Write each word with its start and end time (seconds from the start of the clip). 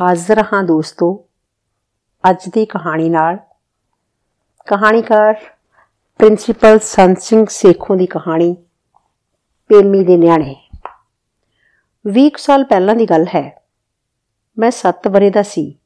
ਹਾਜ਼ਰ 0.00 0.44
ਹਾਂ 0.52 0.62
ਦੋਸਤੋ 0.62 1.24
ਅੱਜ 2.30 2.48
ਦੀ 2.48 2.64
ਕਹਾਣੀ 2.66 3.08
ਨਾਲ। 3.08 3.38
ਕਹਾਣੀਕਾਰ 4.66 5.34
ਪ੍ਰਿੰਸੀਪਲ 6.20 6.78
ਸੰਤ 6.78 7.18
ਸਿੰਘ 7.18 7.46
ਸੇਖੋਂ 7.50 7.96
ਦੀ 7.96 8.06
ਕਹਾਣੀ, 8.06 8.56
ਪੇਮੀ 9.70 10.04
ਦੇ 10.04 10.16
ਨਿਆਣੇ। 10.16 10.56
20 12.04 12.36
ਸਾਲ 12.36 12.64
ਪਹਿਲਾਂ 12.64 12.94
ਦੀ 12.94 13.06
ਗੱਲ 13.06 13.26
ਹੈ। 13.34 13.62
ਮੈਂ 14.58 14.70
7 14.70 15.08
ਬਰੇ 15.08 15.30
ਦਾ 15.30 15.42
ਸੀ 15.42 15.78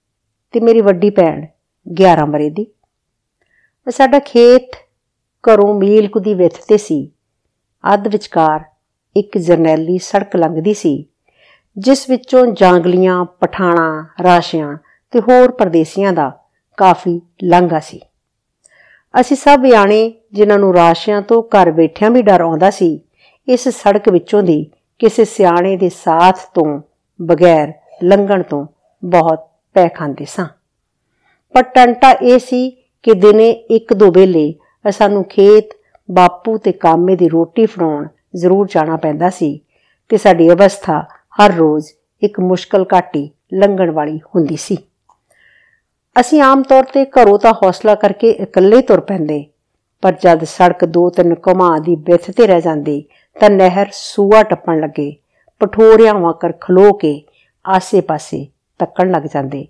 ਤੇ 0.52 0.60
ਮੇਰੀ 0.60 0.80
ਵੱਡੀ 0.80 1.10
ਭੈਣ 1.10 1.46
11 1.86 2.26
ਬਰੇ 2.26 2.50
ਦੀ। 2.50 2.66
ਸਾਡਾ 3.88 4.18
ਖੇਤ 4.18 4.70
ਘਰੋਂ 5.44 5.74
ਮੀਲ 5.74 6.08
ਕੁ 6.08 6.20
ਦੀ 6.20 6.34
ਵਿੱਥ 6.34 6.64
ਤੇ 6.68 6.76
ਸੀ। 6.76 7.12
ਅੱਧ 7.94 8.08
ਵਿਚਕਾਰ 8.08 8.64
ਇੱਕ 9.16 9.38
ਜਰਨੈਲੀ 9.38 9.98
ਸੜਕ 9.98 10.36
ਲੰਘਦੀ 10.36 10.74
ਸੀ। 10.74 11.06
ਜਿਸ 11.76 12.08
ਵਿੱਚੋਂ 12.10 12.46
ਜਾਂਗਲੀਆਂ, 12.46 13.24
ਪਠਾਣਾ, 13.24 14.06
ਰਾਸ਼ੀਆਂ 14.22 14.76
ਤੇ 15.12 15.20
ਹੋਰ 15.20 15.50
ਪਰਦੇਸੀਆਂ 15.50 16.12
ਦਾ 16.12 16.30
ਕਾਫੀ 16.78 17.20
ਲੰਘਾ 17.44 17.80
ਸੀ। 17.80 18.00
ਅਸੀਂ 19.14 19.36
ਸਭ 19.36 19.64
ਯਾਣੇ 19.66 20.12
ਜਿਨ੍ਹਾਂ 20.32 20.58
ਨੂੰ 20.58 20.74
ਰਾਸ਼ੀਆਂ 20.74 21.20
ਤੋਂ 21.22 21.42
ਘਰ 21.42 21.70
ਬੈਠਿਆਂ 21.70 22.10
ਵੀ 22.10 22.22
ਡਰ 22.22 22.40
ਆਉਂਦਾ 22.40 22.70
ਸੀ, 22.70 23.00
ਇਸ 23.48 23.68
ਸੜਕ 23.68 24.08
ਵਿੱਚੋਂ 24.08 24.42
ਦੀ 24.42 24.64
ਕਿਸੇ 24.98 25.24
ਸਿਆਣੇ 25.24 25.76
ਦੇ 25.76 25.88
ਸਾਥ 25.88 26.38
ਤੋਂ 26.54 26.80
ਬਗੈਰ 27.20 27.72
ਲੰਘਣ 28.02 28.42
ਤੋਂ 28.42 28.66
ਬਹੁਤ 29.02 29.46
ਪੈ 29.74 29.88
ਖਾਂਦੇ 29.88 30.24
ਸਾਂ। 30.24 30.46
ਪਰ 31.54 31.62
ਟੰਟਾ 31.62 32.10
ਇਹ 32.12 32.38
ਸੀ 32.38 32.70
ਕਿ 33.02 33.14
ਦਿਨੇ 33.14 33.50
ਇੱਕ 33.50 33.92
ਦੋ 33.94 34.10
ਵੇਲੇ 34.10 34.54
ਸਾਨੂੰ 34.90 35.24
ਖੇਤ, 35.24 35.68
ਬਾਪੂ 36.08 36.56
ਤੇ 36.58 36.72
ਕਾਮੇ 36.72 37.16
ਦੀ 37.16 37.28
ਰੋਟੀ 37.28 37.66
ਫੜਾਉਣ 37.66 38.06
ਜ਼ਰੂਰ 38.36 38.66
ਜਾਣਾ 38.70 38.96
ਪੈਂਦਾ 38.96 39.30
ਸੀ 39.30 39.58
ਤੇ 40.08 40.16
ਸਾਡੀ 40.16 40.48
ਅਵਸਥਾ 40.50 41.04
ਹਰ 41.36 41.52
ਰੋਜ਼ 41.54 41.86
ਇੱਕ 42.22 42.38
ਮੁਸ਼ਕਲ 42.40 42.84
ਘਾਟੀ 42.92 43.28
ਲੰਘਣ 43.54 43.90
ਵਾਲੀ 43.90 44.18
ਹੁੰਦੀ 44.34 44.56
ਸੀ। 44.56 44.76
ਅਸੀਂ 46.16 46.40
ਆਮ 46.42 46.62
ਤੌਰ 46.62 46.84
ਤੇ 46.84 47.04
ਘਰੋਂ 47.04 47.38
ਤਾਂ 47.38 47.52
ਹੌਸਲਾ 47.52 47.94
ਕਰਕੇ 47.94 48.30
ਇਕੱਲੇ 48.30 48.80
ਤੁਰ 48.82 49.00
ਪੈਂਦੇ, 49.00 49.44
ਪਰ 50.02 50.14
ਜਦ 50.22 50.44
ਸੜਕ 50.44 50.84
ਦੋ 50.84 51.08
ਤਿੰਨ 51.10 51.34
ਕਮਾ 51.34 51.78
ਦੀ 51.78 51.96
ਬਿੱਥ 51.96 52.30
ਤੇ 52.30 52.46
ਰਹਿ 52.46 52.60
ਜਾਂਦੀ, 52.60 53.04
ਤਾਂ 53.36 53.50
ਨਹਿਰ 53.50 53.86
ਸੂਆ 53.92 54.42
ਟੱਪਣ 54.42 54.80
ਲੱਗੇ 54.80 55.14
ਪਠੋਰਿਆਂ 55.60 56.14
ਵਾਂਕਰ 56.14 56.52
ਖਲੋ 56.60 56.92
ਕੇ 56.92 57.22
ਆਸੇ-ਪਾਸੇ 57.64 58.46
ਤੱਕਣ 58.78 59.10
ਲੱਗ 59.10 59.22
ਜਾਂਦੇ, 59.22 59.66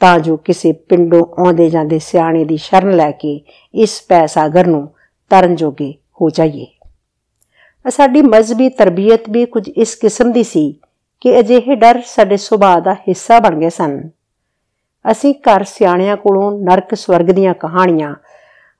ਤਾਂ 0.00 0.18
ਜੋ 0.18 0.36
ਕਿਸੇ 0.36 0.72
ਪਿੰਡੋਂ 0.72 1.24
ਆਉਂਦੇ 1.38 1.68
ਜਾਂਦੇ 1.70 1.98
ਸਿਆਣੇ 1.98 2.44
ਦੀ 2.44 2.56
ਸ਼ਰਨ 2.56 2.96
ਲੈ 2.96 3.10
ਕੇ 3.10 3.40
ਇਸ 3.74 4.00
ਪੈ 4.08 4.26
ਸਾਗਰ 4.26 4.66
ਨੂੰ 4.66 4.88
ਤਰਨ 5.30 5.56
ਜੋਗੇ 5.56 5.92
ਹੋ 6.20 6.30
ਜਾਈਏ। 6.30 6.66
ਸਾਡੀ 7.84 8.22
ਮਜ਼ਬੀ 8.22 8.68
ਤਰਬੀਅਤ 8.68 9.28
ਵੀ 9.30 9.44
ਕੁਝ 9.46 9.68
ਇਸ 9.68 9.94
ਕਿਸਮ 9.94 10.32
ਦੀ 10.32 10.42
ਸੀ 10.42 10.74
ਕਿ 11.24 11.38
ਅਜਿਹੇ 11.40 11.74
ਡਰ 11.76 12.00
ਸਾਡੇ 12.06 12.36
ਸੁਭਾਅ 12.36 12.80
ਦਾ 12.80 12.94
ਹਿੱਸਾ 13.08 13.38
ਬਣ 13.40 13.58
ਗਏ 13.60 13.68
ਸਨ। 13.68 14.00
ਅਸੀਂ 15.04 15.34
ਘਰ 15.44 15.64
ਸਿਆਣਿਆਂ 15.64 16.16
ਕੋਲੋਂ 16.16 16.50
ਨਰਕ 16.60 16.94
ਸਵਰਗ 16.94 17.30
ਦੀਆਂ 17.30 17.52
ਕਹਾਣੀਆਂ 17.54 18.14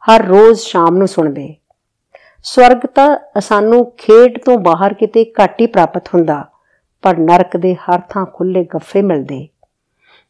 ਹਰ 0.03 0.25
ਰੋਜ਼ 0.27 0.61
ਸ਼ਾਮ 0.61 0.97
ਨੂੰ 0.97 1.07
ਸੁਣਦੇ। 1.09 1.55
ਸਵਰਗ 2.45 2.87
ਤਾਂ 2.87 3.41
ਸਾਨੂੰ 3.41 3.85
ਖੇਡ 3.99 4.39
ਤੋਂ 4.45 4.57
ਬਾਹਰ 4.59 4.95
ਕਿਤੇ 4.95 5.25
ਘੱਟ 5.41 5.61
ਹੀ 5.61 5.67
ਪ੍ਰਾਪਤ 5.67 6.09
ਹੁੰਦਾ, 6.15 6.45
ਪਰ 7.05 7.19
ਨਰਕ 7.19 7.57
ਦੇ 7.57 7.75
ਹਰ 7.75 8.01
ਥਾਂ 8.11 8.25
ਖੁੱਲੇ 8.27 8.65
ਗੱਫੇ 8.65 9.03
ਮਿਲਦੇ। 9.03 9.47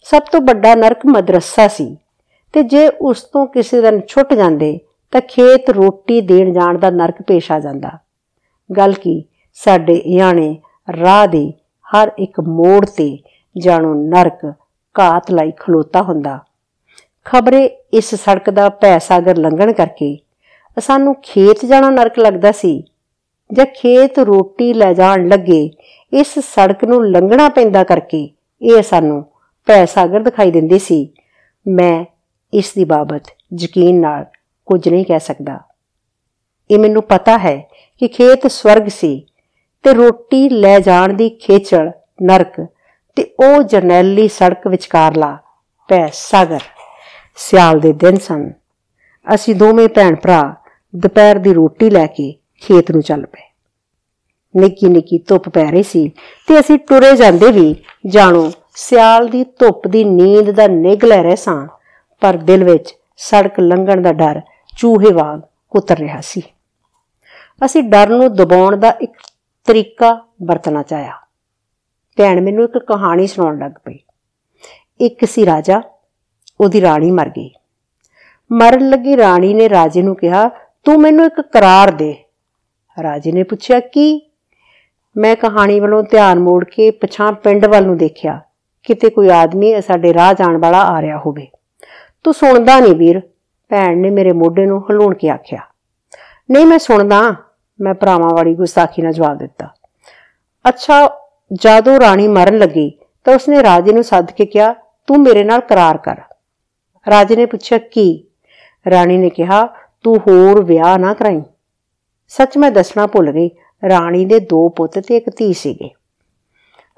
ਸਭ 0.07 0.23
ਤੋਂ 0.33 0.41
ਵੱਡਾ 0.41 0.75
ਨਰਕ 0.75 1.07
ਮਦਰਸਾ 1.07 1.67
ਸੀ, 1.69 1.97
ਤੇ 2.55 2.63
ਜੇ 2.63 2.87
ਉਸ 2.89 3.23
ਤੋਂ 3.23 3.47
ਕਿਸੇ 3.47 3.81
ਦਿਨ 3.81 4.01
ਛੁੱਟ 4.09 4.35
ਜਾਂਦੇ, 4.35 4.79
ਤਾਂ 5.13 5.21
ਖੇਤ 5.21 5.71
ਰੋਟੀ 5.71 6.21
ਦੇਣ 6.21 6.53
ਜਾਣ 6.53 6.79
ਦਾ 6.79 6.91
ਨਰਕ 6.91 7.23
ਪੇਸ਼ 7.23 7.51
ਆ 7.53 7.61
ਜਾਂਦਾ। 7.61 7.99
ਗੱਲ 8.71 8.93
ਕੀ, 8.93 9.23
ਸਾਡੇ 9.59 10.01
ਯਾਣੇ 10.07 10.57
ਰਾਹ 11.01 11.27
ਦੇ 11.27 11.53
ਹਰ 11.95 12.13
ਇੱਕ 12.19 12.41
ਮੋੜ 12.41 12.87
ਤੇ 12.87 13.19
ਜਾਣੋ 13.59 13.95
ਨਰਕ 13.95 14.55
ਘਾਤ 15.01 15.31
ਲਈ 15.31 15.51
ਖਲੋਤਾ 15.51 16.03
ਹੁੰਦਾ। 16.03 16.39
ਖਬਰੇ 17.25 17.65
ਇਸ 17.93 18.15
ਸੜਕ 18.15 18.51
ਦਾ 18.51 18.69
ਭੈ 18.69 18.99
ਸਾਗਰ 18.99 19.37
ਲੰਘਣ 19.37 19.73
ਕਰਕੇ 19.73 20.19
ਸਾਨੂੰ 20.81 21.15
ਖੇਤ 21.23 21.65
ਜਾਣਾ 21.65 21.91
ਨਰਕ 21.91 22.19
ਲੱਗਦਾ 22.19 22.53
ਸੀ। 22.53 22.85
ਜੇ 23.51 23.65
ਖੇਤ 23.65 24.19
ਰੋਟੀ 24.19 24.75
ਲੈ 24.75 24.93
ਜਾਣ 24.93 25.29
ਲੱਗੇ 25.29 25.71
ਇਸ 26.13 26.39
ਸੜਕ 26.39 26.85
ਨੂੰ 26.85 27.07
ਲੰਘਣਾ 27.07 27.49
ਪੈਂਦਾ 27.49 27.85
ਕਰਕੇ 27.85 28.31
ਇਹ 28.63 28.83
ਸਾਨੂੰ 28.83 29.25
ਭੈ 29.67 29.85
ਸਾਗਰ 29.85 30.21
ਦਿਖਾਈ 30.21 30.51
ਦਿੰਦੇ 30.51 30.79
ਸੀ। 30.79 31.09
ਮੈਂ 31.69 32.05
ਇਸ 32.55 32.73
ਦੀ 32.75 32.85
ਬਾਬਤ 32.85 33.23
ਯਕੀਨ 33.61 34.01
ਨਾਲ 34.01 34.25
ਕੁਝ 34.67 34.89
ਨਹੀਂ 34.89 35.05
ਕਹਿ 35.05 35.21
ਸਕਦਾ। 35.21 35.61
ਇਹ 36.71 36.79
ਮੈਨੂੰ 36.79 37.03
ਪਤਾ 37.03 37.39
ਹੈ 37.39 37.57
ਕਿ 38.01 38.09
ਖੇਤ 38.09 38.47
ਸਵਰਗ 38.47 38.89
ਸੀ। 38.89 39.27
ਤੇ 39.85 39.93
ਰੋਟੀ 39.95 40.49
ਲੈ 40.49 40.79
ਜਾਣ 40.81 41.13
ਦੀ 41.13 41.29
ਖੇਚਲ, 41.41 41.91
ਨਰਕ 42.23 42.61
ਤੇ 43.17 43.23
ਉਹ 43.41 43.63
ਜਰਨੈਲੀ 43.63 44.27
ਸੜਕ 44.29 44.67
ਵਿਚਕਾਰਲਾ 44.69 45.37
ਪੈ 45.89 46.09
ਸਾਗਰ। 46.15 46.61
ਸਿਆਲ 47.39 47.81
ਦੇ 47.81 47.93
ਦਿਨ 47.93 48.17
ਸਨ। 48.19 48.51
ਅਸੀਂ 49.27 49.55
ਦੋਵੇਂ 49.55 49.89
ਭੈਣ 49.89 50.15
ਭਰਾ 50.15 50.43
ਦੁਪਹਿਰ 50.95 51.39
ਦੀ 51.39 51.53
ਰੋਟੀ 51.55 51.91
ਲੈ 51.91 52.07
ਕੇ 52.07 52.33
ਖੇਤ 52.63 52.91
ਨੂੰ 52.91 53.03
ਚੱਲ 53.03 53.27
ਪਏ। 53.27 53.51
ਨਿੱਕੀ 54.55 54.89
ਨਿੱਕੀ 54.89 55.19
ਧੁੱਪ 55.19 55.49
ਪੈ 55.49 55.71
ਰਹੀ 55.71 55.83
ਸੀ 55.83 56.09
ਤੇ 56.49 56.59
ਅਸੀਂ 56.61 56.79
ਟੁਰੇ 56.79 57.15
ਜਾਂਦੇ 57.17 57.51
ਵੀ 57.53 57.75
ਜਾਣੋ, 58.07 58.51
ਸਿਆਲ 58.75 59.29
ਦੀ 59.29 59.45
ਧੁੱਪ 59.59 59.87
ਦੀ 59.89 60.05
ਨੀਂਦ 60.05 60.51
ਦਾ 60.51 60.67
ਨਿਗ 60.67 61.05
ਲੈ 61.05 61.23
ਰਹੇ 61.23 61.37
ਸਾਂ, 61.37 61.67
ਪਰ 62.23 62.37
ਦਿਲ 62.39 62.65
ਵਿੱਚ 62.65 62.95
ਸੜਕ 63.21 63.61
ਲੰਘਣ 63.61 64.03
ਦਾ 64.03 64.13
ਡਰ 64.13 64.41
ਚੂਹੇ 64.77 65.13
ਵਾਂਗ 65.13 65.41
ਕੁੱਤਰ 65.73 65.99
ਰਿਹਾ 65.99 66.21
ਸੀ। 66.21 66.43
ਅਸੀਂ 67.65 67.83
ਡਰ 67.83 68.09
ਨੂੰ 68.09 68.35
ਦਬਾਉਣ 68.35 68.77
ਦਾ 68.77 68.91
ਇੱਕ 69.01 69.13
ਤਰੀਕਾ 69.65 70.27
ਵਰਤਣਾ 70.43 70.83
ਚਾਹਿਆ। 70.83 71.13
ਭੈਣ 72.17 72.41
ਮੈਨੂੰ 72.41 72.65
ਇੱਕ 72.65 72.79
ਕਹਾਣੀ 72.79 73.27
ਸੁਣਾਉਣ 73.27 73.59
ਲੱਗ 73.59 73.73
ਪਈ। 73.85 73.99
ਇੱਕ 75.01 75.25
ਸੀ 75.25 75.47
ਰਾਜਾ, 75.47 75.81
ਉਹਦੀ 76.61 76.81
ਰਾਣੀ 76.81 77.11
ਮਰ 77.11 77.29
ਗਈ। 77.29 77.51
ਮਰਨ 78.53 78.91
ਲੱਗੀ 78.91 79.17
ਰਾਣੀ 79.17 79.55
ਨੇ 79.55 79.69
ਰਾਜੇ 79.69 80.03
ਨੂੰ 80.03 80.17
ਕਿਹਾ, 80.17 80.49
ਤੂੰ 80.85 81.01
ਮੈਨੂੰ 81.01 81.27
ਇੱਕ 81.27 81.41
ਕਰਾਰ 81.41 81.91
ਦੇ। 81.91 82.15
ਰਾਜੇ 83.03 83.33
ਨੇ 83.33 83.43
ਪੁੱਛਿਆ, 83.43 83.81
ਕੀ? 83.81 84.31
ਮੈਂ 85.17 85.37
ਕਹਾਣੀ 85.37 85.81
ਵੱਲੋਂ 85.81 86.03
ਧਿਆਨ 86.03 86.39
ਮੋੜ 86.39 86.65
ਕੇ 86.65 86.91
ਪਛਾਂ 86.91 87.33
ਪਿੰਡ 87.33 87.67
ਵੱਲ 87.67 87.87
ਨੂੰ 87.87 87.97
ਦੇਖਿਆ। 87.97 88.41
ਕਿਤੇ 88.83 89.11
ਕੋਈ 89.11 89.29
ਆਦਮੀ 89.31 89.81
ਸਾਡੇ 89.81 90.15
ਰਾਹ 90.15 90.35
ਜਾਣ 90.35 90.57
ਵਾਲਾ 90.57 90.83
ਆ 90.83 91.03
ਰਿਹਾ 91.03 91.19
ਹੋਵੇ। 91.19 91.49
ਤੂੰ 92.25 92.35
ਸੁਣਦਾ 92.35 92.81
ਨਹੀਂ 92.81 92.95
ਵੀਰ, 92.95 93.21
ਭੈਣ 93.69 93.99
ਨੇ 93.99 94.11
ਮੇਰੇ 94.11 94.33
ਮੋਢੇ 94.33 94.67
ਨੂੰ 94.67 94.91
ਹਲੂਣ 94.91 95.15
ਕੇ 95.15 95.31
ਆਖਿਆ। 95.31 95.61
ਨਹੀਂ, 96.51 96.67
ਮੈਂ 96.67 96.79
ਸੁਣਦਾ। 96.79 97.35
ਮੈਂ 97.83 97.95
ਭਰਾਵਾਂ 97.95 98.31
ਵਾਲੀ 98.31 98.55
ਗੁਸਤਾਖੀ 98.55 99.03
ਨਾਲ 99.03 99.13
ਜਵਾਬ 99.13 99.39
ਦਿੱਤਾ। 99.39 99.69
ਅੱਛਾ, 100.69 101.11
ਜਦੋਂ 101.53 102.01
ਰਾਣੀ 102.01 102.29
ਮਰਨ 102.29 102.59
ਲੱਗੀ, 102.59 102.99
ਤਾਂ 103.25 103.35
ਉਸਨੇ 103.35 103.63
ਰਾਜੇ 103.63 103.93
ਨੂੰ 103.93 104.05
ਸੱਦ 104.05 104.31
ਕੇ 104.31 104.47
ਕਿਹਾ, 104.47 104.75
ਤੂੰ 105.07 105.21
ਮੇਰੇ 105.21 105.45
ਨਾਲ 105.45 105.61
ਕਰਾਰ 105.61 105.97
ਕਰ। 105.97 106.17
ਰਾਜੇ 107.11 107.37
ਨੇ 107.37 107.47
ਪੁੱਛਿਆ, 107.47 107.79
ਕੀ? 107.79 108.25
ਰਾਣੀ 108.91 109.19
ਨੇ 109.19 109.31
ਕਿਹਾ, 109.31 109.69
ਤੂੰ 110.03 110.17
ਹੋਰ 110.17 110.65
ਵਿਆਹ 110.65 110.99
ਨਾ 110.99 111.15
ਕਰਾਈ। 111.15 111.43
ਸੱਚ 112.29 112.59
ਮੈਂ 112.59 112.71
ਦੱਸਣਾ 112.71 113.07
ਭੁੱਲ 113.07 113.33
ਗਈ, 113.33 113.51
ਰਾਣੀ 113.89 114.25
ਦੇ 114.25 114.41
ਦੋ 114.41 114.69
ਪੁੱਤ 114.69 114.99
ਤੇ 114.99 115.17
ਇੱਕ 115.17 115.31
ਧੀ 115.37 115.53
ਸੀਗੇ। 115.53 115.91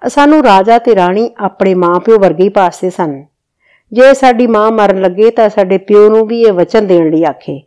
ਸਾਨੂੰ 0.08 0.44
ਰਾਜਾ 0.44 0.78
ਤੇ 0.78 0.94
ਰਾਣੀ 0.94 1.30
ਆਪਣੇ 1.38 1.74
ਮਾਪਿਓ 1.74 2.18
ਵਰਗੇ 2.18 2.44
ਹੀ 2.44 2.48
ਪਾਸਦੇ 2.48 2.90
ਸਨ। 2.90 3.24
ਜੇ 3.92 4.14
ਸਾਡੀ 4.14 4.46
ਮਾਂ 4.46 4.70
ਮਰਨ 4.70 5.00
ਲੱਗੇ 5.00 5.30
ਤਾਂ 5.30 5.48
ਸਾਡੇ 5.48 5.78
ਪਿਓ 5.78 6.08
ਨੂੰ 6.08 6.26
ਵੀ 6.26 6.42
ਇਹ 6.42 6.52
ਵਚਨ 6.52 6.86
ਦੇਣ 6.86 7.10
ਲਈ 7.10 7.24
ਆਖੇ। 7.24 7.62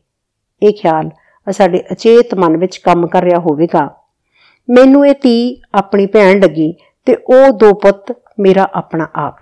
ਇਹ 0.63 0.73
ਖਿਆਲ 0.73 1.09
ਸਾਡੇ 1.51 1.83
ਅਚੇਤ 1.91 2.35
ਮਨ 2.35 2.57
ਵਿੱਚ 2.57 2.77
ਕੰਮ 2.77 3.07
ਕਰ 3.07 3.23
ਰਿਹਾ 3.23 3.39
ਹੋਵੇਗਾ। 3.39 3.89
ਮੈਨੂੰ 4.69 5.07
ਇਹ 5.07 5.13
ਧੀ 5.21 5.61
ਆਪਣੀ 5.75 6.05
ਭੈਣ 6.05 6.39
ਲੱਗੀ 6.39 6.73
ਤੇ 7.05 7.15
ਉਹ 7.15 7.51
ਦੋ 7.51 7.73
ਪੁੱਤ 7.73 8.13
ਮੇਰਾ 8.39 8.67
ਆਪਣਾ 8.73 9.07
ਆਪ। 9.15 9.35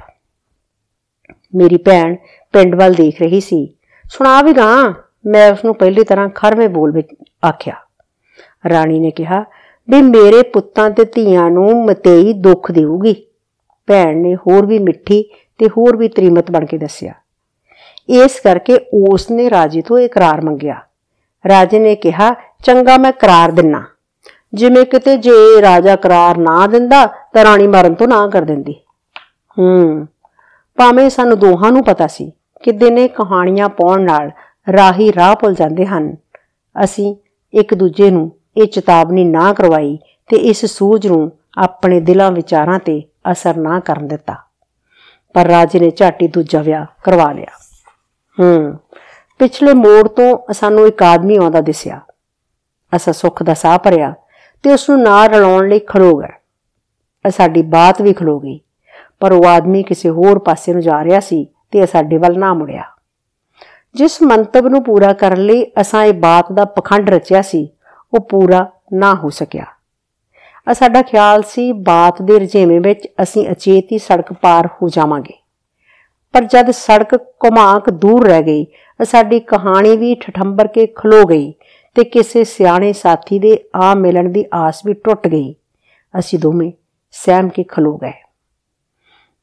ਮੇਰੀ 1.56 1.78
ਭੈਣ 1.78 2.16
ਪਿੰਡ 2.54 2.76
ਵੱਲ 2.76 2.94
ਦੇਖ 2.94 3.22
ਰਹੀ 3.22 3.40
ਸੀ। 3.40 3.76
ਸੁਣਾ 4.10 4.42
ਵੀ 4.42 4.54
ਗਾ 4.54 4.94
ਮੈਂ 5.26 5.52
ਉਸ 5.52 5.66
ਨੂੰ 5.66 5.76
ਪਹਿਲੀ 5.76 6.04
ਤਰ੍ਹਾਂ 6.04 6.30
ਖਰਵੇਂ 6.30 6.70
ਬੋਲ 6.70 6.92
ਵਿੱਚ 6.92 7.08
ਆਖਿਆ। 7.46 7.76
ਰਾਣੀ 8.70 9.00
ਨੇ 9.00 9.12
ਕਿਹਾ, 9.12 9.44
ਵੀ 9.90 10.02
ਮੇਰੇ 10.02 10.42
ਪੁੱਤਾਂ 10.44 10.90
ਤੇ 10.90 11.06
ਧੀਆਂ 11.06 11.50
ਨੂੰ 11.50 11.86
ਮਤੇਈ 11.86 12.34
ਦੁੱਖ 12.34 12.72
ਦੇਊਗੀ। 12.72 13.16
ਭੈਣ 13.88 14.18
ਨੇ 14.18 14.36
ਹੋਰ 14.36 14.66
ਵੀ 14.66 14.80
ਮਿੱਠੀ 14.80 15.24
ਤੇ 15.58 15.68
ਹੋਰ 15.68 15.98
ਵੀ 15.98 16.08
ਤ੍ਰਿਮਤ 16.08 16.52
ਬਣ 16.52 16.66
ਕੇ 16.66 16.78
ਦੱਸਿਆ। 16.78 17.14
ਇਸ 18.10 18.40
ਕਰਕੇ 18.40 18.78
ਉਸ 18.94 19.32
ਨੇ 19.32 19.50
ਰਾਜੇ 19.50 19.82
ਤੋਂ 19.82 20.00
ਇਕਰਾਰ 20.00 20.42
ਮੰਗਿਆ। 20.42 20.82
ਰਾਜੇ 21.48 21.80
ਨੇ 21.80 21.96
ਕਿਹਾ, 21.96 22.36
ਚੰਗਾ 22.64 22.98
ਮੈਂ 22.98 23.12
ਕਰਾਰ 23.12 23.52
ਦਿੰਨਾ। 23.52 23.84
ਜਿਵੇਂ 24.54 24.86
ਕਿਤੇ 24.86 25.18
ਜੇ 25.18 25.62
ਰਾਜਾ 25.62 25.96
ਕਰਾਰ 25.96 26.38
ਨਾ 26.38 26.68
ਦਿੰਦਾ, 26.68 27.06
ਤਾਂ 27.06 27.46
ਰਾਣੀ 27.46 27.68
ਮਰਨ 27.68 27.94
ਤੋਂ 27.94 28.08
ਨਾ 28.08 28.28
ਕਰ 28.28 28.42
ਦਿੰਦੀ। 28.42 28.76
ਹੂੰ, 29.60 30.08
ਭਾਵੇਂ 30.76 31.10
ਸਾਨੂੰ 31.10 31.40
ਦੋਹਾਂ 31.40 31.72
ਨੂੰ 31.72 31.84
ਪਤਾ 31.84 32.08
ਸੀ 32.08 32.32
ਕਿ 32.64 32.72
ਦਿਨੇ 32.72 33.08
ਕਹਾਣੀਆਂ 33.08 33.70
ਪਾਉਣ 33.70 34.02
ਨਾਲ 34.02 34.32
ਰਾਹੀ 34.72 35.14
ਰਾਹ 35.14 35.36
ਭੁੱਲ 35.36 35.56
ਜਾਂਦੇ 35.56 35.86
ਹਨ। 35.86 36.16
ਅਸੀਂ 36.84 37.16
ਇੱਕ 37.54 37.74
ਦੂਜੇ 37.74 38.12
ਨੂੰ 38.12 38.32
ਇਹ 38.58 38.68
ਚੇਤਾਵਨੀ 38.68 39.24
ਨਾ 39.24 39.54
ਕਰਵਾਈ 39.54 40.00
ਤੇ 40.28 40.38
ਇਸ 40.38 40.66
ਸੂਝ 40.66 41.08
ਨੂੰ 41.08 41.32
ਆਪਣੇ 41.58 42.00
ਦਿਲਾਂ 42.00 42.32
ਵਿਚਾਰਾਂ 42.32 42.80
ਤੇ 42.80 43.04
ਅਸਰ 43.32 43.58
ਨਾ 43.58 43.80
ਕਰਨ 43.80 44.08
ਦਿੱਤਾ। 44.08 44.36
ਪਰ 45.34 45.46
ਰਾਜੇ 45.46 45.80
ਨੇ 45.80 45.92
ਝਾਟੀ 45.92 46.28
ਦੂਜਾ 46.28 46.62
ਵਿਆਹ 46.62 46.86
ਕਰਵਾ 47.04 47.32
ਲਿਆ। 47.32 47.58
ਹੂੰ। 48.40 48.80
ਪਿਛਲੇ 49.40 49.74
ਮੋੜ 49.74 50.08
ਤੋਂ 50.08 50.54
ਸਾਨੂੰ 50.54 50.88
ਇੱਕ 50.88 51.02
ਆਦਮੀ 51.04 51.36
ਆਉਂਦਾ 51.36 51.62
ਦਿਸਿਆ। 51.62 52.00
ਅਸਾਂ 52.96 53.14
ਸੁੱਖ 53.14 53.42
ਦਾ 53.44 53.54
ਸਾਹ 53.54 53.78
ਭਰਿਆ 53.78 54.14
ਤੇ 54.64 54.74
ਉਸ 54.74 54.90
ਨੂੰ 54.90 55.02
ਨਾਲ 55.02 55.28
ਰਲਾਉਣ 55.30 55.68
ਲਈ 55.70 55.80
ਖੜੋ 55.80 56.16
ਗਏ। 56.18 57.32
ਸਾਡੀ 57.32 57.62
ਬਾਤ 57.62 58.02
ਵੀ 58.02 58.14
ਖਲੋ 58.14 58.40
ਗਈ, 58.40 58.60
ਪਰ 59.20 59.32
ਉਹ 59.32 59.48
ਆਦਮੀ 59.48 59.84
ਕਿਸੇ 59.84 60.10
ਹੋਰ 60.10 60.40
ਪਾਸੇ 60.40 60.74
ਨੂੰ 60.74 60.82
ਜਾ 60.82 61.04
ਰਿਹਾ 61.04 61.20
ਸੀ 61.20 61.46
ਤੇ 61.72 61.86
ਸਾਡੇ 61.86 62.18
ਵੱਲ 62.18 62.38
ਨਾ 62.40 62.54
ਮੁੜਿਆ। 62.54 62.84
ਜਿਸ 63.96 64.22
ਮੰਤਵ 64.22 64.68
ਨੂੰ 64.68 64.84
ਪੂਰਾ 64.84 65.14
ਕਰਨ 65.14 65.46
ਲਈ 65.46 65.66
ਅਸਾਂ 65.82 66.04
ਇਹ 66.04 66.14
ਬਾਤ 66.14 66.52
ਦਾ 66.52 66.66
ਪਖੰਡ 66.66 67.10
ਰਚਿਆ 67.10 67.42
ਸੀ, 67.42 67.68
ਉਹ 68.14 68.20
ਪੂਰਾ 68.20 68.66
ਨਾ 68.94 69.14
ਹੋ 69.16 69.30
ਸਕਿਆ। 69.30 69.66
ਆ 70.68 70.74
ਸਾਡਾ 70.74 71.02
ਖਿਆਲ 71.02 71.44
ਸੀ 71.44 71.72
ਬਾਤ 71.72 72.22
ਦੇ 72.22 72.40
ਰਜੇਵੇਂ 72.40 72.80
ਵਿੱਚ 72.82 73.08
ਅਸੀਂ 73.24 73.48
ਅਚੇਤੀ 73.52 73.98
ਸੜਕ 73.98 74.34
ਪਾਰ 74.34 74.68
ਹੋ 74.82 74.90
ਜਾਵਾਂਗੇ। 74.90 75.34
ਪਰ 76.34 76.44
ਜਦ 76.44 76.72
ਸੜਕ 76.72 77.16
ਘੁਮਾਕ 77.16 77.90
ਦੂਰ 77.90 78.26
ਰਹਿ 78.28 78.44
ਗਈ 78.44 78.66
ਸਾਡੀ 79.04 79.40
ਕਹਾਣੀ 79.40 79.98
ਵੀ 79.98 80.16
ਠਠੰਬਰ 80.16 80.68
ਕੇ 80.68 80.88
ਖਲੋ 80.88 81.26
ਗਈ 81.26 81.54
ਤੇ 81.96 82.04
ਕਿਸੇ 82.04 82.44
ਸਿਆਣੇ 82.44 82.94
ਸਾਥੀ 82.94 83.40
ਦੇ 83.40 83.64
ਆ 83.76 83.94
ਮਿਲਣ 83.94 84.30
ਦੀ 84.30 84.46
ਆਸ 84.54 84.82
ਵੀ 84.86 84.94
ਟੁੱਟ 84.94 85.28
ਗਈ। 85.28 85.56
ਅਸੀਂ 86.20 86.40
ਦੋਵੇਂ 86.40 86.72
ਸਹਿਮ 87.12 87.50
ਕੇ 87.50 87.64
ਖਲੋ 87.64 87.98
ਗਏ। 87.98 88.14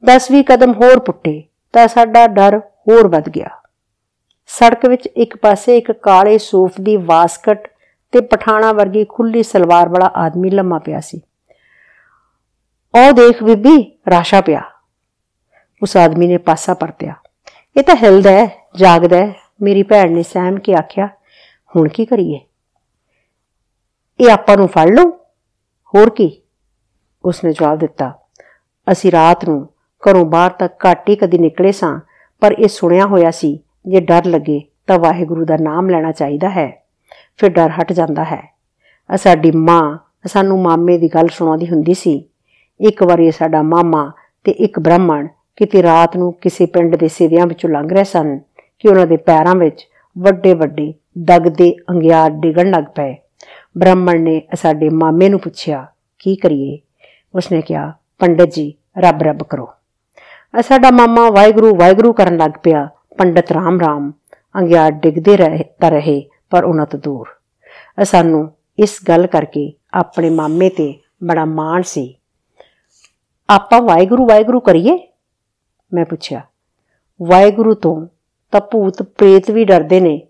10 0.05 0.43
ਕਦਮ 0.43 0.73
ਹੋਰ 0.73 0.99
ਪੁੱਟੇ 0.99 1.43
ਤਾਂ 1.73 1.89
ਸਾਡਾ 1.89 2.27
ਡਰ 2.27 2.59
ਹੋਰ 2.59 3.09
ਵੱਧ 3.09 3.29
ਗਿਆ। 3.29 3.49
ਸੜਕ 4.47 4.87
ਵਿੱਚ 4.87 5.07
ਇੱਕ 5.07 5.37
ਪਾਸੇ 5.37 5.79
ਇੱਕ 5.79 5.93
ਕਾਲੇ 5.93 6.39
ਸੂਫ 6.39 6.73
ਦੀ 6.81 6.97
ਵਾਸਕਟ 6.97 7.71
ਤੇ 8.13 8.21
ਪਠਾਣਾ 8.21 8.73
ਵਰਗੀ 8.73 9.05
ਖੁੱਲੀ 9.05 9.43
ਸਲਵਾਰ 9.43 9.89
ਵਾਲਾ 9.89 10.11
ਆਦਮੀ 10.15 10.51
ਲੰਮਾ 10.51 10.79
ਪਿਆ 10.79 11.01
ਸੀ। 11.01 11.21
ਉਹ 12.95 13.13
ਦੇਖ 13.13 13.43
ਬੀਬੀ, 13.43 13.99
ਰਾਸ਼ਾ 14.11 14.41
ਪਿਆ। 14.41 14.63
ਉਸ 15.83 15.97
ਆਦਮੀ 15.97 16.27
ਨੇ 16.27 16.39
ਪਾਸਾ 16.39 16.75
ਪਰਤਿਆ। 16.75 17.15
ਇਹ 17.77 17.83
ਤਾਂ 17.83 17.97
ਹਿਲਦਾ 17.97 18.31
ਹੈ, 18.31 18.69
ਜਾਗਦਾ 18.77 19.17
ਹੈ। 19.17 19.42
ਮੇਰੀ 19.63 19.83
ਭੈਣ 19.83 20.13
ਨੇ 20.13 20.23
ਸਹਿਮ 20.23 20.59
ਕੇ 20.59 20.75
ਆਖਿਆ, 20.75 21.07
ਹੁਣ 21.71 21.89
ਕੀ 21.89 22.05
ਕਰੀਏ? 22.05 22.41
ਇਹ 24.21 24.31
ਆਪਾਂ 24.31 24.57
ਨੂੰ 24.57 24.67
ਫੜ 24.69 24.89
ਲਓ 24.91 25.11
ਹੋਰ 25.95 26.11
ਕੀ? 26.11 26.31
ਉਸਨੇ 27.25 27.53
ਜਵਾਬ 27.53 27.79
ਦਿੱਤਾ, 27.79 28.13
ਅਸੀਂ 28.87 29.13
ਰਾਤ 29.13 29.49
ਨੂੰ 29.49 29.69
ਘਰੋਂ 30.03 30.25
ਬਾਹਰ 30.25 30.51
ਤੱਕ 30.51 30.87
ਘੱਟ 30.87 31.09
ਹੀ 31.09 31.17
ਕਦੀ 31.17 31.39
ਨਿਕਲੇ 31.39 31.73
ਸਾਂ, 31.73 31.99
ਪਰ 32.43 32.53
ਇਹ 32.53 32.69
ਸੁਣਿਆ 32.69 33.07
ਹੋਇਆ 33.07 33.31
ਸੀ, 33.31 33.59
ਜੇ 33.87 34.01
ਡਰ 34.01 34.25
ਲੱਗੇ 34.25 34.61
ਤਾਂ 34.87 34.99
ਵਾਹਿਗੁਰੂ 34.99 35.45
ਦਾ 35.45 35.57
ਨਾਮ 35.61 35.91
ਲੈਣਾ 35.91 36.13
ਚਾਹੀਦਾ 36.13 36.51
ਹੈ। 36.51 36.71
ਫਿਰ 37.37 37.51
ਡਰ 37.51 37.71
ਹਟ 37.71 37.93
ਜਾਂਦਾ 37.93 38.25
ਹੈ। 38.25 38.43
ਸਾਡੀ 39.11 39.51
ਮਾਂ 39.51 39.99
ਸਾਨੂੰ 40.25 40.61
ਮਾਮੇ 40.63 40.99
ਦੀ 40.99 41.09
ਗੱਲ 41.09 41.29
ਸੁਣਾਉਂਦੀ 41.29 41.69
ਹੁੰਦੀ 41.69 41.95
ਸੀ। 41.95 42.25
ਇੱਕ 42.81 43.03
ਵਾਰੀ 43.03 43.31
ਸਾਡਾ 43.31 43.63
ਮਾਮਾ 43.63 44.11
ਤੇ 44.45 44.53
ਇੱਕ 44.53 44.79
ਬ੍ਰਾਹਮਣ 44.81 45.29
ਕਿਤੇ 45.57 45.83
ਰਾਤ 45.83 46.17
ਨੂੰ 46.17 46.33
ਕਿਸੇ 46.33 46.67
ਪਿੰਡ 46.67 46.97
ਦੇ 46.97 47.09
ਸਿਰਿਆਂ 47.09 47.47
ਵਿੱਚੋਂ 47.47 47.71
ਲੰਘ 47.71 47.89
ਰਹੇ 47.93 48.05
ਸਨ। 48.05 48.39
ਕਿ 48.83 48.89
ਉਹਨਾਂ 48.89 49.07
ਦੇ 49.07 49.17
ਪੈਰਾਂ 49.17 49.55
ਵਿੱਚ 49.55 49.87
ਵੱਡੇ 50.19 50.55
ਵੱਡੇ 50.55 50.95
ਦਗਦੇ 51.19 51.77
ਅੰਗਿਆਰ 51.91 52.31
ਡਿਗਣ 52.31 52.71
ਲੱਗ 52.71 52.85
ਪਏ। 52.85 53.17
ਬ੍ਰਾਹਮਣ 53.79 54.21
ਨੇ 54.21 54.43
ਸਾਡੇ 54.55 54.89
ਮਾਮੇ 54.89 55.29
ਨੂੰ 55.29 55.41
ਪੁੱਛਿਆ, 55.41 55.87
ਕੀ 56.19 56.37
ਕਰੀਏ? 56.37 56.79
ਉਸਨੇ 57.35 57.63
ਕਿਹਾ, 57.63 57.93
ਪੰਡਤ 58.19 58.51
ਜੀ, 58.51 58.75
ਰੱਬ 58.99 59.23
ਰੱਬ 59.23 59.43
ਕਰੋ। 59.43 59.69
ਸਾਡਾ 60.63 60.91
ਮਾਮਾ 60.91 61.31
ਵਾਹਿਗੁਰੂ 61.31 61.75
ਵਾਹਿਗੁਰੂ 61.75 62.13
ਕਰਨ 62.13 62.37
ਲੱਗ 62.37 62.51
ਪਿਆ। 62.63 62.89
ਪੰਡਤ 63.19 63.53
ਰਾਮ 63.53 63.81
ਰਾਮ, 63.81 64.13
ਅੰਗਿਆਰ 64.57 64.91
ਡਿੱਗਦੇ 64.91 65.37
ਰਹੇ 65.37 65.65
ਤਾਂ 65.81 65.91
ਰਹੇ, 65.91 66.23
ਪਰ 66.51 66.65
ਉਹਨਾਂ 66.65 66.87
ਤੋਂ 66.87 66.99
ਦੂਰ। 66.99 68.05
ਸਾਨੂੰ 68.05 68.53
ਇਸ 68.79 68.99
ਗੱਲ 69.09 69.27
ਕਰਕੇ 69.27 69.73
ਆਪਣੇ 69.95 70.31
ਮਾਮੇ 70.31 70.69
ਤੇ 70.69 70.95
ਬੜਾ 71.25 71.45
ਮਾਣ 71.45 71.83
ਸੀ। 71.83 72.15
ਆਪਾਂ 73.51 73.83
ਵਾਹਿਗੁਰੂ 73.83 74.27
ਵਾਹਿਗੁਰੂ 74.27 74.61
ਕਰੀਏ? 74.61 74.99
ਮੈਂ 75.93 76.05
ਪੁੱਛਿਆ। 76.05 76.41
ਵਾਹਿਗੁਰੂ 77.23 77.75
ਤੋਂ 77.75 78.07
ਤਾਂ 78.53 78.61
ਭੂਤ, 78.61 79.03
ਪ੍ਰੇਤ 79.03 79.51
ਵੀ 79.51 79.65
ਡਰਦੇ 79.65 80.01
ਨੇ। 80.01 80.27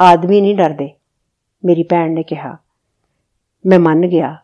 ਆਦਮੀ 0.00 0.40
ਨਹੀਂ 0.40 0.56
ਡਰਦੇ। 0.56 0.90
ਮੇਰੀ 1.64 1.82
ਭੈਣ 1.82 2.12
ਨੇ 2.12 2.22
ਕਿਹਾ। 2.22 2.56
ਮੈਂ 3.66 3.78
ਮੰਨ 3.78 4.06
ਗਿਆ। 4.06 4.36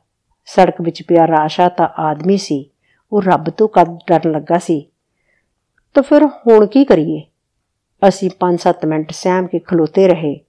ਸੜਕ 0.46 0.74
ਵਿੱਚ 0.80 1.02
ਪਿਆ 1.02 1.26
ਰਾਸ਼ਾ 1.26 1.68
ਤਾਂ 1.68 1.88
ਆਦਮੀ 1.98 2.36
ਸੀ। 2.36 2.70
ਉਹ 3.12 3.22
ਰੱਬ 3.22 3.50
ਤੋਂ 3.50 3.68
ਕਦ 3.68 3.98
ਡਰਨ 4.06 4.32
ਲੱਗਾ 4.32 4.58
ਸੀ? 4.58 4.86
ਤਾਂ 5.94 6.02
ਫਿਰ 6.02 6.26
ਹੁਣ 6.26 6.66
ਕੀ 6.66 6.84
ਕਰੀਏ? 6.84 7.22
ਅਸੀਂ 8.08 8.30
5-7 8.40 8.86
ਮਿੰਟ 8.86 9.12
ਸਹਿਮ 9.12 9.46
ਕੇ 9.46 9.58
ਖਲੋਤੇ 9.58 10.08
ਰਹੇ। 10.08 10.40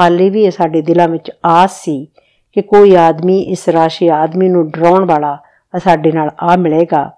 ਹਾਲੇ 0.00 0.30
ਵੀ 0.30 0.50
ਸਾਡੇ 0.50 0.82
ਦਿਲਾਂ 0.82 1.08
ਵਿੱਚ 1.08 1.30
ਆਸ 1.46 1.80
ਸੀ 1.82 2.08
ਕਿ 2.52 2.62
ਕੋਈ 2.62 2.96
ਆਦਮੀ 2.96 3.40
ਇਸ 3.40 3.68
ਰਾਸ਼ੀ 3.68 4.08
ਆਦਮੀ 4.08 4.48
ਨੂੰ 4.48 4.70
ਡਰਾਉਣ 4.70 5.04
ਵਾਲਾ 5.04 5.38
ਸਾਡੇ 5.78 6.12
ਨਾਲ 6.12 6.30
ਆ 6.40 6.56
ਮਿਲੇਗਾ। 6.56 7.12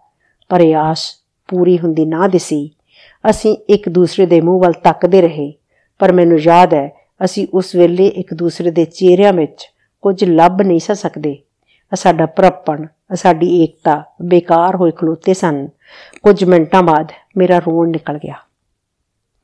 ਪਰ 0.49 0.61
ਇਹ 0.61 0.77
ਆਸ 0.77 1.17
ਪੂਰੀ 1.49 1.79
ਹੁੰਦੀ 1.79 2.05
ਨਾ 2.05 2.29
ਦਿਸੀ। 2.29 2.71
ਅਸੀਂ 3.31 3.57
ਇੱਕ 3.69 3.89
ਦੂਸਰੇ 3.89 4.27
ਦੇ 4.27 4.41
ਮੂੰਹ 4.41 4.61
ਵੱਲ 4.61 4.73
ਤੱਕਦੇ 4.73 5.21
ਰਹੇ। 5.21 5.53
ਪਰ 5.99 6.13
ਮੈਨੂੰ 6.13 6.39
ਯਾਦ 6.41 6.75
ਹੈ, 6.75 6.91
ਅਸੀਂ 7.25 7.47
ਉਸ 7.55 7.75
ਵੇਲੇ 7.75 8.07
ਇੱਕ 8.07 8.35
ਦੂਸਰੇ 8.35 8.71
ਦੇ 8.71 8.85
ਚਿਹਰਿਆਂ 8.85 9.33
ਵਿੱਚ 9.33 9.67
ਕੁਝ 10.03 10.25
ਲੱਭ 10.25 10.63
ਨਹੀਂ 10.63 10.81
ਸਕਦੇ। 10.81 11.39
ਸਾਡਾ 11.93 12.27
ਪ੍ਰਪਣ 12.27 12.87
ਸਾਡੀ 13.15 13.63
ਏਕਤਾ 13.63 14.03
ਬੇਕਾਰ 14.23 14.77
ਹੋਏ 14.77 14.91
ਖਲੋਤੇ 14.91 15.35
ਸਨ। 15.35 15.69
ਕੁਝ 16.23 16.45
ਮਿੰਟਾਂ 16.45 16.83
ਬਾਅਦ 16.83 17.13
ਮੇਰਾ 17.37 17.59
ਰੋਣ 17.59 17.91
ਨਿਕਲ 17.91 18.19
ਗਿਆ। 18.19 18.35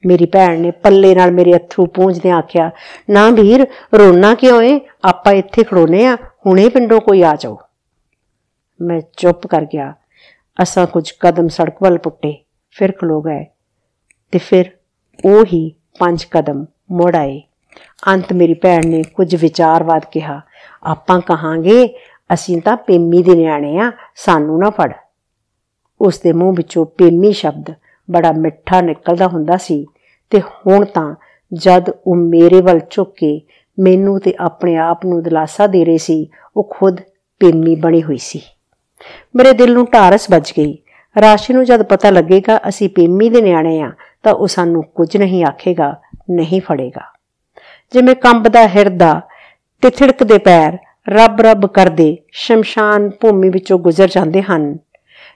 ਮੇਰੀ 0.06 0.26
ਭੈਣ 0.26 0.60
ਨੇ 0.60 0.70
ਪੱਲੇ 0.70 1.14
ਨਾਲ 1.14 1.32
ਮੇਰੇ 1.32 1.56
ਅਥਰੂ 1.56 1.86
ਪੂੰਝਦੇ 1.86 2.30
ਆਖਿਆ, 2.30 2.70
ਨਾ 3.10 3.30
ਵੀਰ, 3.30 3.66
ਰੋਣਾ 3.94 4.34
ਕਿਉਂ 4.34 4.62
ਏ? 4.62 4.80
ਆਪਾਂ 5.04 5.32
ਇੱਥੇ 5.32 5.64
ਖੜੋਨੇ 5.64 6.04
ਆ, 6.06 6.16
ਹੁਣੇ 6.46 6.68
ਪਿੰਡੋਂ 6.68 7.00
ਕੋਈ 7.00 7.22
ਆ 7.22 7.36
ਜਾਓ। 7.36 7.58
ਮੈਂ 8.80 9.00
ਚੁੱਪ 9.16 9.46
ਕਰ 9.46 9.64
ਗਿਆ। 9.64 9.94
ਅਸਾਂ 10.62 10.86
ਕੁਝ 10.86 11.12
ਕਦਮ 11.20 11.48
ਸੜਕ 11.48 11.82
ਵੱਲ 11.82 11.98
ਪੁੱਟੇ, 11.98 12.36
ਫਿਰ 12.70 12.92
ਖਲੋ 12.92 13.20
ਗਏ। 13.22 13.44
ਤੇ 14.32 14.38
ਫਿਰ 14.38 14.70
ਉਹ 15.24 15.44
ਹੀ 15.44 15.70
ਪੰਜ 15.98 16.24
ਕਦਮ 16.30 16.64
ਮੋੜ 16.92 17.14
ਆਏ। 17.16 17.40
ਅੰਤ 18.08 18.32
ਮੇਰੀ 18.32 18.54
ਭੈਣ 18.54 18.86
ਨੇ 18.86 19.02
ਕੁਝ 19.02 19.34
ਵਿਚਾਰਵਾਦ 19.34 20.04
ਕਿਹਾ, 20.12 20.40
ਆਪਾਂ 20.82 21.20
ਕਹਾਂਗੇ, 21.20 21.94
ਅਸੀਂ 22.34 22.60
ਤਾਂ 22.62 22.76
ਪੇਮੀ 22.76 23.22
ਦੇ 23.22 23.34
ਨਿਆਣੇ 23.34 23.78
ਆ, 23.78 23.92
ਸਾਨੂੰ 24.16 24.58
ਨਾ 24.58 24.70
ਫੜ। 24.70 24.92
ਉਸ 26.00 26.18
ਦੇ 26.20 26.32
ਮੂੰਹ 26.32 26.54
ਵਿੱਚੋਂ 26.54 26.84
ਪੇਮੀ 26.86 27.32
ਸ਼ਬਦ 27.32 27.72
ਬੜਾ 28.10 28.32
ਮਿੱਠਾ 28.32 28.80
ਨਿਕਲਦਾ 28.80 29.26
ਹੁੰਦਾ 29.26 29.56
ਸੀ 29.56 29.86
ਤੇ 30.30 30.40
ਹੁਣ 30.40 30.84
ਤਾਂ 30.84 31.14
ਜਦ 31.52 31.90
ਉਹ 32.06 32.16
ਮੇਰੇ 32.16 32.60
ਵੱਲ 32.60 32.80
ਝੁੱਕ 32.90 33.14
ਕੇ 33.16 33.40
ਮੈਨੂੰ 33.78 34.20
ਤੇ 34.20 34.34
ਆਪਣੇ 34.40 34.76
ਆਪ 34.76 35.06
ਨੂੰ 35.06 35.22
ਦਿਲਾਸਾ 35.22 35.66
ਦੇ 35.66 35.84
ਰਹੀ 35.84 35.98
ਸੀ, 35.98 36.28
ਉਹ 36.56 36.68
ਖੁਦ 36.70 37.00
ਪੇਮੀ 37.40 37.74
ਬਣੀ 37.76 38.02
ਹੋਈ 38.02 38.16
ਸੀ। 38.16 38.40
ਮੇਰੇ 39.36 39.52
ਦਿਲ 39.52 39.72
ਨੂੰ 39.72 39.86
ਢਾਰਸ 39.94 40.30
ਵੱਜ 40.30 40.52
ਗਈ। 40.58 40.78
ਰਾਸ਼ੀ 41.20 41.54
ਨੂੰ 41.54 41.64
ਜਦ 41.64 41.82
ਪਤਾ 41.82 42.10
ਲੱਗੇਗਾ 42.10 42.60
ਅਸੀਂ 42.68 42.88
ਪੇਮੀ 42.88 43.28
ਦੇ 43.28 43.42
ਨਿਆਣੇ 43.42 43.80
ਆ 43.80 43.92
ਤਾਂ 44.22 44.34
ਉਹ 44.34 44.46
ਸਾਨੂੰ 44.46 44.82
ਕੁਝ 44.82 45.16
ਨਹੀਂ 45.16 45.44
ਆਖੇਗਾ, 45.44 46.00
ਨਹੀਂ 46.30 46.60
ਫੜੇਗਾ। 46.60 47.18
ਜਿਵੇਂ 47.92 48.14
ਕੰਬਦਾ 48.14 48.68
ਹਿਰਦਾ 48.68 49.20
ਤੇ 49.82 49.90
ਥਿੜਕਦੇ 49.90 50.38
ਪੈਰ 50.38 50.78
ਰੱਬ 51.08 51.40
ਰੱਬ 51.40 51.66
ਕਰਦੇ 51.66 52.16
ਸ਼ਮਸ਼ਾਨ 52.32 53.10
ਭੂਮੀ 53.10 53.48
ਵਿੱਚੋਂ 53.48 53.78
ਗੁਜ਼ਰ 53.78 54.08
ਜਾਂਦੇ 54.08 54.42
ਹਨ। 54.42 54.78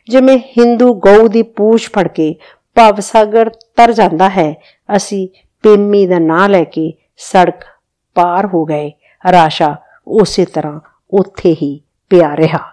ਜਿਵੇਂ 0.09 0.39
ਹਿੰਦੂ 0.39 0.95
ਗਊ 0.95 1.29
ਦੀ 1.29 1.43
ਪੂਛ 1.43 1.91
ਫੜ 1.91 2.09
ਕੇ 2.09 2.35
ਭਵ 2.75 3.01
ਸਾਗਰ 3.01 3.49
ਤਰ 3.49 3.93
ਜਾਂਦਾ 3.93 4.29
ਹੈ, 4.29 4.55
ਅਸੀਂ 4.97 5.29
ਪੇਮੀ 5.63 6.07
ਦਾ 6.07 6.19
ਨਾਂ 6.19 6.49
ਲੈ 6.49 6.65
ਕੇ 6.65 6.93
ਸੜਕ 7.17 7.55
ਪਾਰ 8.15 8.47
ਹੋ 8.47 8.65
ਗਏ। 8.65 8.93
ਰਾਸ਼ਾ 9.33 9.77
ਉਸੇ 10.07 10.45
ਤਰ੍ਹਾਂ 10.45 10.81
ਉੱਥੇ 11.11 11.57
ਹੀ 11.63 11.81
ਪਿਆ 12.11 12.37
ਰਿਹਾ। 12.37 12.72